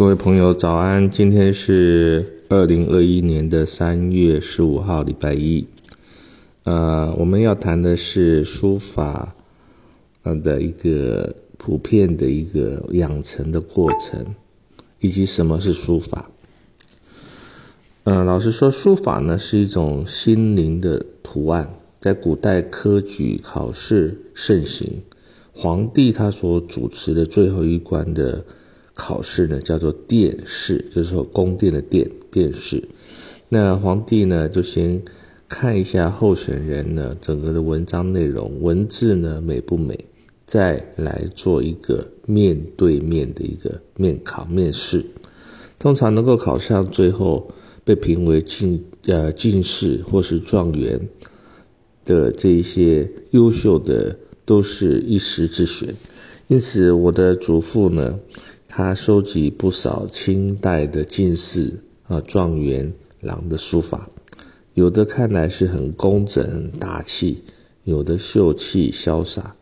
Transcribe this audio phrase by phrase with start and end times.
[0.00, 1.10] 各位朋友，早安！
[1.10, 5.66] 今天是二零二一年的三月十五号，礼拜一。
[6.62, 9.36] 呃，我们要谈的是书法
[10.22, 14.34] 呃的一个普遍的一个养成的过程，
[15.00, 16.30] 以及什么是书法。
[18.04, 25.02] 嗯，老实说，书法呢是一种心灵的图案，在古代科举考试盛行，
[25.52, 28.46] 皇帝他所主持的最后一关的。
[29.02, 32.84] 考试呢叫做殿试，就是说宫殿的殿殿试。
[33.48, 35.02] 那皇帝呢就先
[35.48, 39.98] 看一下候选人呢整个的文章内容，文字呢美不美，
[40.44, 45.02] 再来做一个面对面的一个面考面试。
[45.78, 47.50] 通常能够考上最后
[47.82, 51.08] 被评为进呃进士或是状元
[52.04, 55.94] 的这一些优秀的，都是一时之选。
[56.48, 58.18] 因此，我的祖父呢。
[58.72, 64.08] 他收集不少清代的进士啊、状元郎的书法，
[64.74, 67.42] 有的看来是很工整、大气，
[67.82, 69.56] 有的秀气潇洒。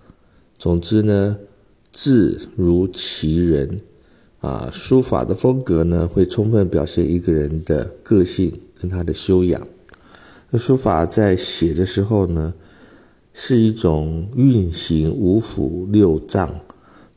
[0.59, 1.39] 总之呢，
[1.91, 3.81] 字如其人
[4.41, 9.67] 啊，书法的风格呢，会充分表现一个人的个性跟他的修养。
[10.51, 12.53] 那书法在写的时候呢，
[13.33, 16.61] 是一种运行五腑六脏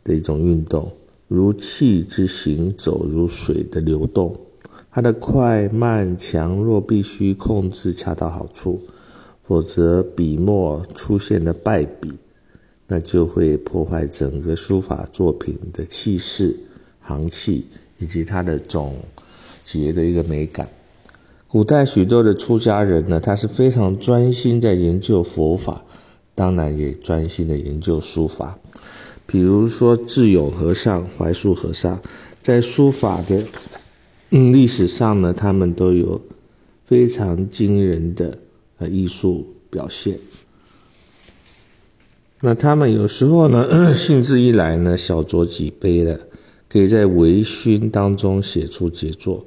[0.05, 0.89] 的一种运动。
[1.33, 4.37] 如气之行走，如水的流动，
[4.91, 8.81] 它的快慢强弱必须控制恰到好处，
[9.41, 12.11] 否则笔墨出现了败笔，
[12.85, 16.53] 那就会破坏整个书法作品的气势、
[16.99, 17.65] 行气
[17.97, 18.97] 以及它的总
[19.63, 20.67] 结的一个美感。
[21.47, 25.85] 古代许多的出家人呢，他是非常专心在研究佛法，
[26.35, 28.59] 当然也专心的研究书法。
[29.31, 32.01] 比如说智勇和尚、怀素和尚，
[32.41, 33.45] 在书法的
[34.31, 36.21] 嗯历史上呢，他们都有
[36.85, 38.37] 非常惊人的
[38.79, 40.19] 呃艺术表现。
[42.41, 46.19] 那他们有时候呢， 兴致一来呢，小酌几杯了，
[46.67, 49.45] 可以在微醺当中写出杰作。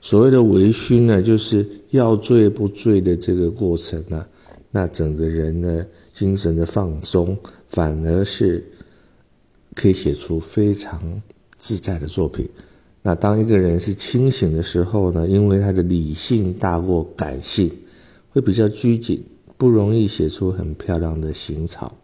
[0.00, 4.26] 所谓的微醺呢，就是要醉不醉的这个过程呢，
[4.72, 8.64] 那整个人呢，精神的放松，反而是。
[9.74, 11.22] 可以写出非常
[11.58, 12.48] 自在的作品。
[13.02, 15.26] 那当一个人是清醒的时候呢？
[15.26, 17.70] 因为他的理性大过感性，
[18.30, 19.24] 会比较拘谨，
[19.56, 21.96] 不容易写出很漂亮的行草。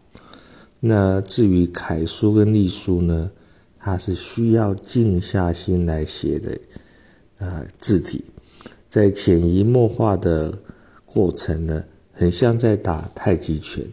[0.79, 3.31] 那至于楷书跟隶书呢？
[3.79, 6.57] 它是需要静下心来写的，
[7.37, 8.25] 呃，字体
[8.89, 10.57] 在潜移默化的
[11.05, 13.85] 过程呢，很像在打太极拳，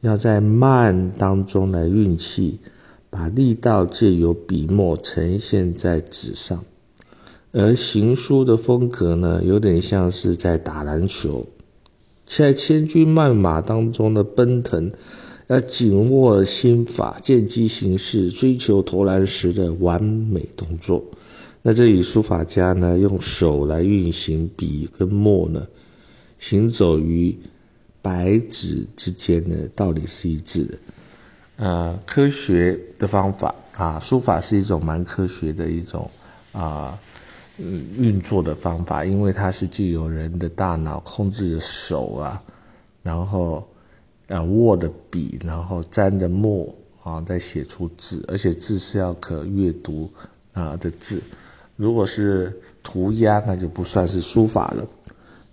[0.00, 2.60] 要在慢当中来运气。
[3.08, 6.64] 把力道借由笔墨呈现在纸上，
[7.52, 11.46] 而行书的风格呢，有点像是在打篮球，
[12.26, 14.90] 在千军万马当中的奔腾，
[15.46, 21.04] 要紧握心法，见机行事，追求投篮时的完美动作。
[21.62, 25.66] 那这与书法家呢，用手来运行笔跟墨呢，
[26.38, 27.36] 行走于
[28.02, 30.78] 白纸之间呢，道理是一致的。
[31.56, 36.10] 呃，科学的方法啊，书法是一种蛮科学的一种
[36.52, 36.98] 啊，
[37.56, 42.42] 嗯，运作的方法，因为它是具有人的大脑控制着手啊，
[43.02, 43.66] 然后
[44.28, 50.10] 啊握的笔，然后沾的墨啊，再写出字，而且字是要可阅读
[50.52, 51.22] 啊的字，
[51.76, 54.86] 如果是涂鸦，那就不算是书法了。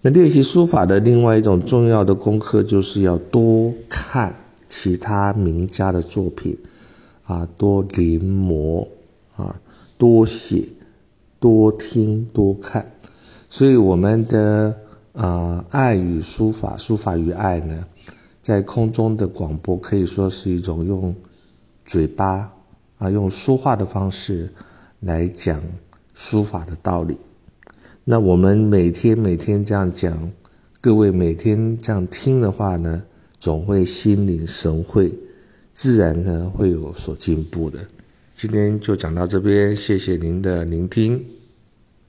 [0.02, 4.36] 那练习书法的另外一种重要的功课，就是要多看。
[4.76, 6.58] 其他名家的作品，
[7.26, 8.88] 啊，多临摹，
[9.36, 9.56] 啊，
[10.00, 10.68] 多写，
[11.40, 12.92] 多听，多看，
[13.48, 14.76] 所以我们的
[15.14, 17.86] 啊，爱与书法，书法与爱呢，
[18.42, 21.16] 在空中的广播可以说是一种用
[21.86, 22.52] 嘴巴
[22.98, 24.52] 啊，用说话的方式
[25.02, 25.62] 来讲
[26.16, 27.16] 书法的道理。
[28.04, 30.32] 那我们每天每天这样讲，
[30.82, 33.04] 各位每天这样听的话呢？
[33.44, 35.12] 总会心领神会，
[35.74, 37.78] 自然呢会有所进步的。
[38.38, 41.22] 今天就讲到这边，谢谢您的聆听。